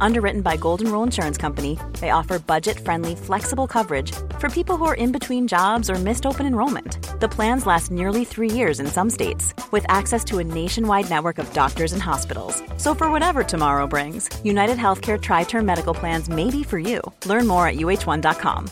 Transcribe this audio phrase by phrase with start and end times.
[0.00, 4.94] Underwritten by Golden Rule Insurance Company, they offer budget-friendly, flexible coverage for people who are
[4.94, 7.20] in between jobs or missed open enrollment.
[7.20, 11.38] The plans last nearly three years in some states, with access to a nationwide network
[11.38, 12.62] of doctors and hospitals.
[12.76, 17.00] So for whatever tomorrow brings, United Healthcare Tri-Term Medical Plans may be for you.
[17.24, 18.70] Learn more at uhone.com.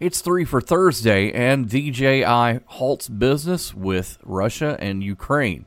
[0.00, 5.66] It's three for Thursday, and DJI halts business with Russia and Ukraine.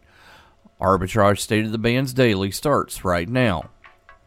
[0.80, 3.70] Arbitrage State of the Bands Daily starts right now.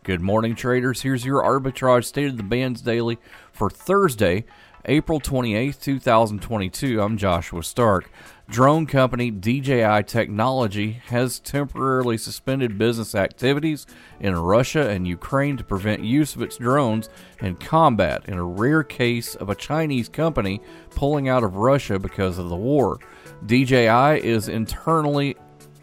[0.02, 1.02] Good morning, traders.
[1.02, 3.18] Here's your Arbitrage State of the Bands Daily
[3.52, 4.46] for Thursday,
[4.86, 7.02] April 28th, 2022.
[7.02, 8.10] I'm Joshua Stark.
[8.48, 13.86] Drone company DJI Technology has temporarily suspended business activities
[14.18, 18.82] in Russia and Ukraine to prevent use of its drones in combat in a rare
[18.82, 22.98] case of a Chinese company pulling out of Russia because of the war.
[23.44, 25.36] DJI is internally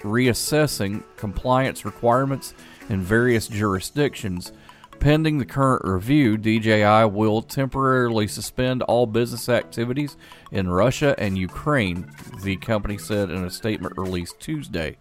[0.05, 2.53] reassessing compliance requirements
[2.89, 4.51] in various jurisdictions.
[4.99, 10.15] Pending the current review, DJI will temporarily suspend all business activities
[10.51, 12.09] in Russia and Ukraine,
[12.43, 14.97] the company said in a statement released Tuesday.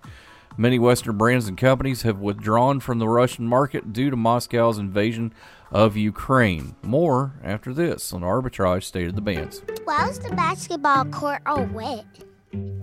[0.56, 5.32] Many Western brands and companies have withdrawn from the Russian market due to Moscow's invasion
[5.72, 6.76] of Ukraine.
[6.82, 9.62] More after this on Arbitrage State of the Bands.
[9.84, 12.04] Why was the basketball court all wet?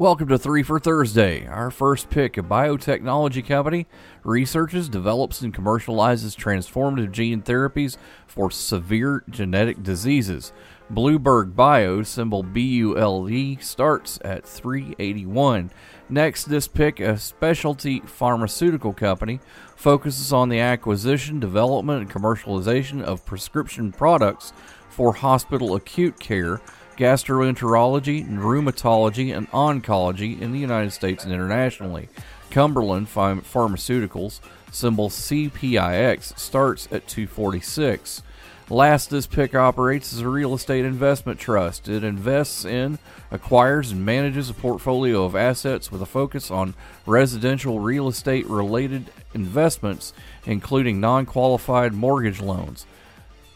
[0.00, 1.46] Welcome to Three for Thursday.
[1.46, 3.86] Our first pick, a biotechnology company,
[4.24, 10.54] researches, develops, and commercializes transformative gene therapies for severe genetic diseases.
[10.88, 15.70] Bluebird Bio, symbol BLUE, starts at 381.
[16.08, 19.38] Next, this pick, a specialty pharmaceutical company,
[19.76, 24.54] focuses on the acquisition, development, and commercialization of prescription products
[24.88, 26.62] for hospital acute care
[27.00, 32.10] gastroenterology, rheumatology, and oncology in the United States and internationally.
[32.50, 34.40] Cumberland Pharmaceuticals,
[34.70, 38.22] symbol CPIX, starts at 246.
[38.68, 41.88] Last, this pick operates as a real estate investment trust.
[41.88, 42.98] It invests in,
[43.30, 46.74] acquires, and manages a portfolio of assets with a focus on
[47.06, 50.12] residential real estate related investments,
[50.44, 52.84] including non qualified mortgage loans.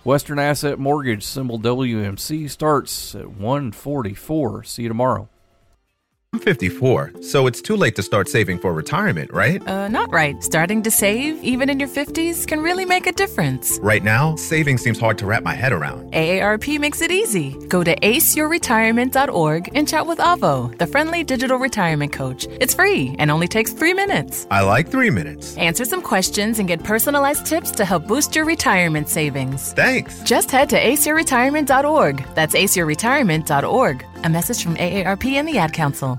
[0.04, 4.62] Western Asset Mortgage symbol WMC starts at 144.
[4.64, 5.30] See you tomorrow.
[6.34, 9.64] I'm 54, so it's too late to start saving for retirement, right?
[9.68, 10.42] Uh, not right.
[10.42, 13.78] Starting to save, even in your 50s, can really make a difference.
[13.80, 16.12] Right now, saving seems hard to wrap my head around.
[16.12, 17.52] AARP makes it easy.
[17.68, 22.48] Go to aceyourretirement.org and chat with Avo, the friendly digital retirement coach.
[22.60, 24.48] It's free and only takes three minutes.
[24.50, 25.56] I like three minutes.
[25.56, 29.72] Answer some questions and get personalized tips to help boost your retirement savings.
[29.74, 30.20] Thanks.
[30.24, 32.24] Just head to aceyourretirement.org.
[32.34, 34.04] That's aceyourretirement.org.
[34.24, 36.18] A message from AARP and the Ad Council.